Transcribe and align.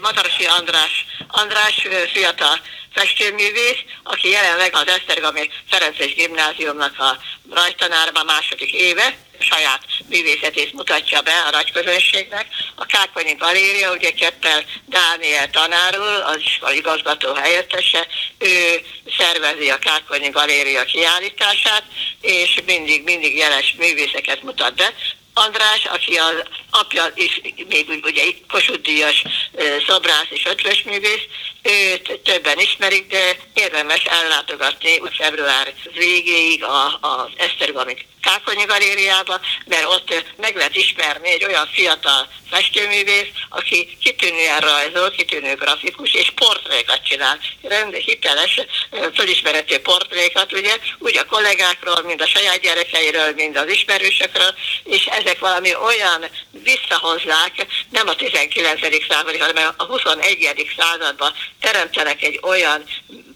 Matarasi 0.00 0.44
András, 0.44 1.06
András 1.28 1.86
fiatal 2.12 2.60
festőművész, 2.94 3.82
aki 4.02 4.28
jelenleg 4.28 4.74
az 4.74 4.86
Esztergomi 4.86 5.50
Ferences 5.70 6.14
Gimnáziumnak 6.14 6.98
a 6.98 7.18
rajtanárban 7.50 8.24
második 8.24 8.72
éve, 8.72 9.16
saját 9.38 9.80
művészetét 10.08 10.72
mutatja 10.72 11.20
be 11.20 11.32
a 11.46 11.50
nagy. 11.50 11.72
A 12.74 12.86
Kákonyi 12.86 13.34
Galéria, 13.34 13.92
ugye 13.92 14.10
Keppel 14.10 14.64
Dániel 14.86 15.50
tanárul, 15.50 16.22
az 16.26 16.42
a 16.60 16.70
igazgató 16.70 17.34
helyettese, 17.34 18.06
ő 18.38 18.80
szervezi 19.18 19.70
a 19.70 19.78
Kákonyi 19.78 20.28
Galéria 20.28 20.84
kiállítását, 20.84 21.82
és 22.20 22.60
mindig, 22.66 23.02
mindig 23.02 23.36
jeles 23.36 23.74
művészeket 23.78 24.42
mutat 24.42 24.74
be. 24.74 24.94
András, 25.34 25.84
aki 25.84 26.16
az 26.16 26.42
apja 26.70 27.12
is 27.14 27.40
még 27.68 28.00
ugye 28.02 28.22
Kossuth 29.00 29.30
Díjas 29.56 29.82
szobrász 29.86 30.26
és 30.30 30.44
ötvösművész, 30.44 31.26
őt 31.62 32.20
többen 32.24 32.58
ismerik, 32.58 33.06
de 33.06 33.36
érdemes 33.60 34.04
ellátogatni 34.04 35.00
február 35.18 35.72
végéig 35.94 36.64
az 37.00 37.30
Esztergomi 37.36 37.96
Kákonyi 38.22 38.64
galériába, 38.64 39.40
mert 39.66 39.84
ott 39.84 40.24
meg 40.36 40.56
lehet 40.56 40.76
ismerni 40.76 41.28
egy 41.30 41.44
olyan 41.44 41.68
fiatal 41.72 42.28
festőművész, 42.50 43.28
aki 43.48 43.96
kitűnően 44.02 44.58
rajzol, 44.58 45.10
kitűnő 45.10 45.54
grafikus, 45.54 46.12
és 46.14 46.32
portrékat 46.34 47.04
csinál. 47.04 47.38
Rend, 47.62 47.94
hiteles, 47.94 48.60
fölismerető 49.14 49.78
portrékat, 49.78 50.52
ugye, 50.52 50.76
úgy 50.98 51.16
a 51.16 51.24
kollégákról, 51.24 52.02
mind 52.02 52.20
a 52.20 52.26
saját 52.26 52.60
gyerekeiről, 52.60 53.32
mind 53.32 53.56
az 53.56 53.68
ismerősökről, 53.68 54.54
és 54.84 55.04
ezek 55.04 55.38
valami 55.38 55.74
olyan 55.74 56.24
visszahozzák, 56.50 57.66
nem 57.90 58.08
a 58.08 58.14
19. 58.14 58.80
század, 59.08 59.36
hanem 59.36 59.74
a 59.76 59.84
21. 59.84 60.72
században 60.76 61.32
teremtenek 61.60 62.22
egy 62.22 62.38
olyan 62.42 62.84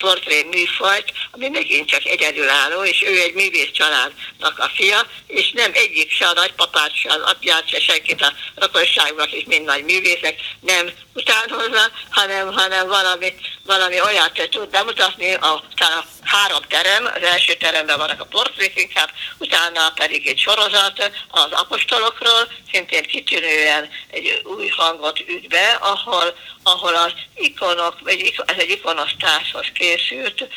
portré 0.00 0.42
műfajt, 0.42 1.12
ami 1.30 1.48
megint 1.48 1.88
csak 1.88 2.04
egyedülálló, 2.04 2.84
és 2.84 3.02
ő 3.06 3.20
egy 3.20 3.34
művész 3.34 3.70
családnak 3.72 4.58
a 4.58 4.70
fia, 4.74 5.06
és 5.26 5.50
nem 5.50 5.70
egyik 5.74 6.10
se 6.10 6.26
a 6.26 6.32
nagypapát, 6.32 6.96
se 6.96 7.12
az 7.12 7.22
apját, 7.22 7.68
se 7.68 7.80
senkit 7.80 8.22
a 8.22 8.32
rokonságnak, 8.54 9.32
és 9.32 9.44
mind 9.46 9.64
nagy 9.64 9.84
művészek 9.84 10.34
nem 10.60 10.90
utánhozza, 11.14 11.90
hanem, 12.10 12.52
hanem 12.52 12.86
valami, 12.86 13.34
valami 13.70 14.00
olyat 14.00 14.48
tud 14.50 14.68
bemutatni, 14.68 15.34
a, 15.34 15.52
a 15.76 16.04
három 16.22 16.62
terem, 16.68 17.04
az 17.04 17.22
első 17.22 17.54
teremben 17.54 17.98
vannak 17.98 18.20
a 18.20 18.24
portrék 18.24 18.80
inkább, 18.80 19.10
utána 19.38 19.92
pedig 19.94 20.26
egy 20.26 20.38
sorozat 20.38 21.10
az 21.28 21.52
apostolokról, 21.52 22.52
szintén 22.72 23.02
kitűnően 23.02 23.90
egy 24.10 24.42
új 24.44 24.68
hangot 24.68 25.20
üt 25.20 25.48
be, 25.48 25.78
ahol, 25.80 26.36
ahol 26.62 26.94
az 26.94 27.12
ikonok, 27.34 27.96
egy, 28.04 28.34
ez 28.46 28.58
egy 28.58 28.70
ikonosztáshoz 28.70 29.66
készült 29.74 30.48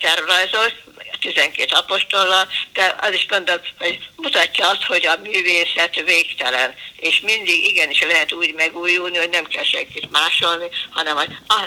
tervrajzol, 0.00 0.72
12 1.20 1.74
apostollal, 1.74 2.48
de 2.72 2.94
az 3.00 3.12
is 3.12 3.26
gondolom, 3.26 3.60
hogy 3.78 3.98
mutatja 4.16 4.68
azt, 4.68 4.84
hogy 4.84 5.06
a 5.06 5.18
művészet 5.22 5.94
végtelen, 6.04 6.74
és 6.96 7.20
mindig 7.20 7.64
igenis 7.64 8.00
lehet 8.00 8.32
úgy 8.32 8.54
megújulni, 8.54 9.16
hogy 9.16 9.30
nem 9.30 9.44
kell 9.44 9.64
senkit 9.64 10.10
másolni, 10.10 10.68
hanem 10.90 11.16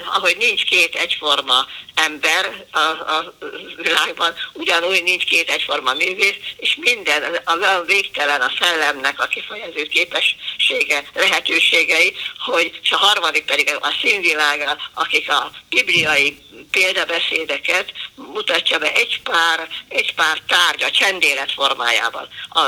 ahogy 0.06 0.36
nincs 0.38 0.64
két 0.64 0.96
egyforma 0.96 1.66
ember 1.96 2.66
a, 2.72 2.80
a 2.80 3.34
világban, 3.76 4.34
ugyanúgy 4.54 5.04
nincs 5.04 5.24
két 5.24 5.50
egyforma 5.50 5.94
művész, 5.94 6.36
és 6.58 6.76
minden, 6.80 7.24
a, 7.46 7.52
a 7.52 7.84
végtelen 7.84 8.42
a 8.42 8.52
szellemnek 8.60 9.22
a 9.22 9.28
kifejező 9.28 9.84
képessége, 9.84 11.04
lehetőségei, 11.14 12.14
hogy 12.40 12.80
és 12.84 12.92
a 12.92 12.98
harmadik 12.98 13.46
pedig 13.46 13.78
a 13.80 13.96
színvilága, 14.02 14.78
akik 14.94 15.30
a 15.30 15.52
bibliai 15.70 16.38
példabeszédeket 16.72 17.94
mutatja 18.16 18.78
be 18.78 18.94
egy 18.94 19.22
pár, 19.22 19.68
egy 19.88 20.14
pár 20.14 20.42
tárgya 20.48 20.92
csendélet 20.92 21.52
formájában. 21.52 22.28
A, 22.50 22.60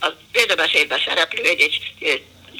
a 0.00 0.12
példabeszédben 0.32 1.00
szereplő 1.06 1.42
egy-egy 1.42 1.80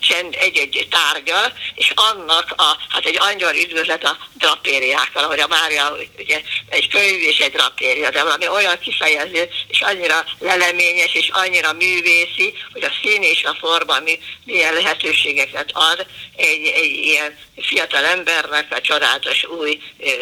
csend 0.00 0.34
egy-egy 0.34 0.88
tárgyal, 0.91 1.53
és 1.75 1.93
annak 1.94 2.54
a, 2.56 2.77
hát 2.88 3.04
egy 3.04 3.19
angyal 3.21 3.54
üdvözlet 3.54 4.04
a 4.04 4.16
drapériákkal, 4.34 5.25
ahogy 5.25 5.41
a 5.41 5.47
Mária 5.47 5.97
ugye 6.19 6.43
egy 6.69 6.89
könyv 6.89 7.21
és 7.31 7.39
egy 7.39 7.51
drapéria, 7.51 8.11
de 8.11 8.23
valami 8.23 8.49
olyan 8.49 8.79
kifejező, 8.81 9.49
és 9.69 9.81
annyira 9.81 10.25
leleményes, 10.39 11.15
és 11.15 11.31
annyira 11.33 11.73
művészi, 11.73 12.55
hogy 12.73 12.83
a 12.83 12.93
szín 13.03 13.23
és 13.23 13.45
a 13.45 13.56
forma 13.61 13.95
mi, 14.05 14.19
milyen 14.45 14.75
lehetőségeket 14.75 15.71
ad 15.73 16.07
egy, 16.37 16.73
egy 16.75 16.97
ilyen 17.03 17.37
fiatal 17.57 18.05
embernek 18.05 18.67
a 18.71 18.81
csodálatos 18.81 19.47
új 19.61 19.78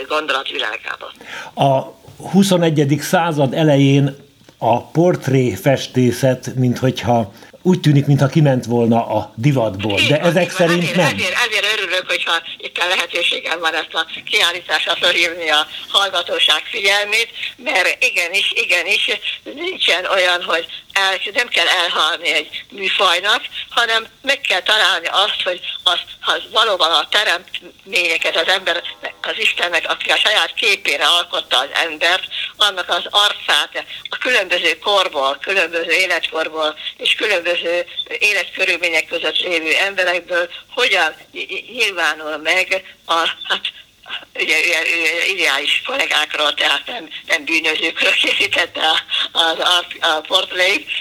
gondolatvilágában. 0.09 1.11
A 1.55 1.95
21. 2.31 2.99
század 3.01 3.55
elején 3.55 4.25
a 4.59 4.83
portréfestészet, 4.83 6.55
mint 6.55 6.79
hogyha 6.79 7.33
úgy 7.67 7.81
tűnik, 7.81 8.07
mintha 8.07 8.27
kiment 8.27 8.65
volna 8.65 9.07
a 9.07 9.33
divatból, 9.35 10.01
de 10.09 10.21
ezek 10.21 10.57
van, 10.57 10.57
szerint 10.57 10.83
ezért, 10.83 10.97
nem. 10.97 11.07
Ezért, 11.07 11.37
ezért 11.47 11.79
örülök, 11.79 12.05
hogyha 12.07 12.33
itt 12.59 12.79
a 12.79 12.89
lehetőségem 12.89 13.61
van 13.61 13.75
ezt 13.75 13.95
a 13.95 14.07
kiállításra 14.25 14.97
felhívni 15.01 15.49
a 15.51 15.67
hallgatóság 15.89 16.63
figyelmét, 16.71 17.29
mert 17.57 18.05
igenis, 18.05 18.53
igenis, 18.55 19.11
nincsen 19.55 20.05
olyan, 20.05 20.43
hogy 20.43 20.67
el, 20.93 21.21
nem 21.33 21.49
kell 21.49 21.67
elhalni 21.67 22.33
egy 22.33 22.65
műfajnak, 22.71 23.43
hanem 23.69 24.07
meg 24.23 24.41
kell 24.41 24.63
találni 24.63 25.07
azt, 25.07 25.43
hogy 25.45 25.61
az, 25.83 26.01
az 26.21 26.43
valóban 26.53 26.91
a 26.91 27.09
teremtményeket 27.09 28.37
az 28.37 28.49
ember, 28.49 28.83
az 29.23 29.39
Istennek, 29.39 29.85
aki 29.89 30.11
a 30.11 30.17
saját 30.17 30.55
képére 30.55 31.07
alkotta 31.07 31.59
az 31.59 31.69
embert, 31.73 32.25
annak 32.57 32.89
az 32.89 33.07
arcát 33.11 33.85
a 34.09 34.17
különböző 34.17 34.79
korból, 34.79 35.39
különböző 35.41 35.91
életkorból 35.91 36.79
és 36.97 37.15
különböző 37.15 37.87
életkörülmények 38.19 39.07
között 39.07 39.39
lévő 39.39 39.75
emberekből 39.75 40.51
hogyan 40.75 41.15
nyilvánul 41.73 42.37
meg 42.37 42.95
a, 43.05 43.15
hát, 43.49 43.73
ugye, 44.35 44.59
ugye, 44.59 45.27
ideális 45.27 45.83
kollégákról, 45.87 46.55
tehát 46.55 46.87
nem, 46.87 47.09
nem 47.27 47.45
bűnözőkről 47.45 48.13
készítette 48.23 48.81
a, 48.81 49.39
a, 49.39 49.85
a, 50.01 50.35
a 50.39 50.47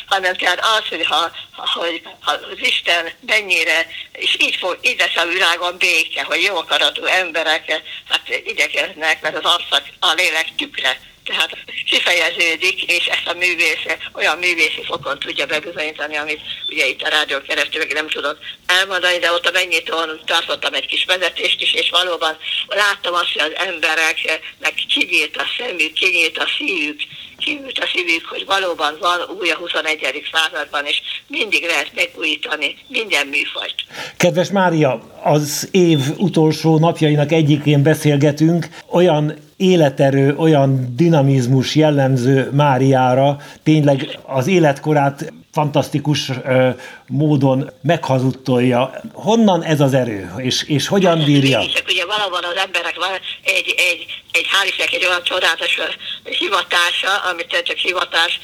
hanem 0.06 0.36
tehát 0.36 0.60
az, 0.60 0.88
hogy 0.90 1.06
ha, 1.06 1.32
hogy 1.56 2.02
az 2.26 2.40
Isten 2.56 3.12
mennyire, 3.26 3.88
és 4.12 4.38
így, 4.40 4.56
fog, 4.56 4.78
így 4.82 5.00
lesz 5.00 5.16
a 5.16 5.26
világon 5.26 5.78
béke, 5.78 6.24
hogy 6.24 6.42
jó 6.42 6.56
akaratú 6.56 7.06
emberek 7.06 7.82
hát 8.10 8.30
igyekeznek, 8.46 9.22
mert 9.22 9.36
az 9.36 9.52
arcak 9.52 9.84
a 10.00 10.14
lélek 10.14 10.48
tükre 10.58 11.00
tehát 11.26 11.52
kifejeződik, 11.86 12.84
és 12.84 13.06
ezt 13.06 13.28
a 13.28 13.34
művész 13.34 13.86
olyan 14.14 14.38
művészi 14.38 14.84
fokon 14.86 15.20
tudja 15.20 15.46
bebizonyítani, 15.46 16.16
amit 16.16 16.42
ugye 16.70 16.86
itt 16.88 17.02
a 17.02 17.10
rádió 17.10 17.38
keresztül 17.48 17.80
meg 17.84 17.94
nem 17.94 18.10
tudok 18.10 18.38
elmondani, 18.66 19.18
de 19.18 19.32
ott 19.32 19.48
a 19.48 19.58
megnyitón 19.60 20.10
tartottam 20.26 20.74
egy 20.74 20.86
kis 20.86 21.06
vezetést 21.06 21.62
is, 21.62 21.74
és 21.74 21.90
valóban 21.90 22.38
láttam 22.68 23.14
azt, 23.14 23.32
hogy 23.34 23.42
az 23.42 23.66
embereknek 23.68 24.76
kinyílt 24.94 25.38
a 25.38 25.46
szemük, 25.58 25.94
kinyílt 25.94 26.38
a 26.38 26.48
szívük, 26.58 27.00
kinyílt 27.38 27.80
a 27.80 27.88
szívük, 27.94 28.26
hogy 28.26 28.46
valóban 28.46 28.98
van 29.00 29.20
új 29.40 29.50
a 29.50 29.58
21. 29.58 30.30
században, 30.34 30.86
és 30.86 31.02
mindig 31.28 31.64
lehet 31.64 31.92
megújítani 31.96 32.76
minden 32.88 33.28
műfajt. 33.28 33.76
Kedves 34.18 34.50
Mária, 34.50 34.92
az 35.24 35.68
év 35.72 36.00
utolsó 36.18 36.80
napjainak 36.80 37.32
egyikén 37.32 37.84
beszélgetünk, 37.84 38.68
olyan 38.90 39.45
életerő, 39.58 40.36
olyan 40.38 40.96
dinamizmus 40.96 41.76
jellemző 41.76 42.50
Máriára, 42.52 43.38
tényleg 43.64 44.20
az 44.26 44.48
életkorát 44.48 45.34
fantasztikus 45.52 46.32
ö, 46.44 46.70
módon 47.08 47.70
meghazudtolja. 47.82 49.02
Honnan 49.14 49.64
ez 49.64 49.80
az 49.80 49.94
erő, 49.94 50.32
és, 50.38 50.64
és 50.64 50.88
hogyan 50.88 51.24
bírja? 51.24 51.60
Mégisek, 51.60 51.86
ugye 51.88 52.06
valóban 52.06 52.44
az 52.44 52.62
emberek 52.66 52.96
van 52.96 53.10
egy, 53.44 53.74
egy, 53.78 54.06
egy 54.32 54.46
hál' 54.54 54.94
egy 54.94 55.06
olyan 55.06 55.24
csodálatos 55.24 55.80
hivatása, 56.26 57.18
amit 57.18 57.62
csak 57.64 57.78
hivatás 57.78 58.40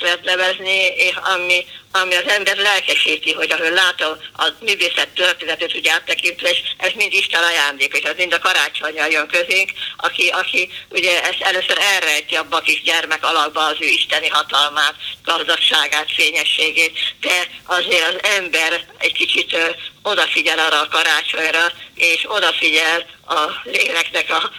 lehet 0.00 0.24
nevezni, 0.24 0.86
és 0.86 1.14
ami, 1.34 1.66
ami 1.92 2.14
az 2.14 2.28
ember 2.28 2.56
lelkesíti, 2.56 3.32
hogy 3.32 3.52
ahogy 3.52 3.72
látom 3.72 4.16
a 4.36 4.46
művészet 4.60 5.08
történetet 5.08 5.76
úgy 5.76 5.88
áttekintve, 5.88 6.50
és 6.50 6.58
ez 6.76 6.90
mind 6.94 7.12
Isten 7.12 7.42
ajándék, 7.42 7.96
és 7.96 8.04
az 8.04 8.14
mind 8.16 8.32
a 8.32 8.38
karácsonyjal 8.38 9.08
jön 9.08 9.26
közénk, 9.26 9.70
aki, 9.96 10.28
aki 10.28 10.70
ugye 10.88 11.22
ezt 11.22 11.40
először 11.40 11.78
elrejti 11.78 12.34
abba 12.34 12.56
a 12.56 12.60
kis 12.60 12.82
gyermek 12.82 13.24
alakba 13.24 13.64
az 13.64 13.76
ő 13.80 13.86
isteni 13.86 14.28
hatalmát, 14.28 14.94
gazdagságát, 15.24 16.12
fényességét, 16.12 16.98
de 17.20 17.48
azért 17.64 18.08
az 18.14 18.30
ember 18.36 18.86
egy 18.98 19.12
kicsit 19.12 19.56
odafigyel 20.02 20.58
arra 20.58 20.80
a 20.80 20.88
karácsonyra, 20.88 21.72
és 21.94 22.24
odafigyel 22.28 23.06
a 23.26 23.50
léleknek 23.64 24.30
a 24.30 24.50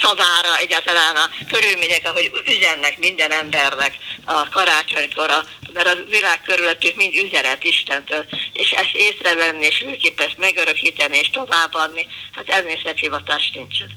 szavára, 0.00 0.58
egyáltalán 0.58 1.16
a 1.16 1.30
körülmények, 1.52 2.06
ahogy 2.06 2.30
üzennek 2.46 2.98
minden 2.98 3.30
embernek 3.30 3.94
a 4.24 4.48
karácsonykor, 4.48 5.44
mert 5.72 5.86
a 5.86 6.04
világ 6.08 6.42
körülöttük 6.42 6.96
mind 6.96 7.14
üzenet 7.14 7.64
Istentől, 7.64 8.26
és 8.52 8.70
ezt 8.70 8.94
észrevenni, 8.94 9.64
és 9.66 9.82
őképp 9.86 10.20
ezt 10.20 10.38
megörökíteni, 10.38 11.18
és 11.18 11.30
továbbadni, 11.30 12.06
hát 12.32 12.48
elmészet 12.48 12.98
hivatás 12.98 13.50
nincsen. 13.54 13.90